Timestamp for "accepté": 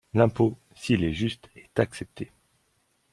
1.79-2.31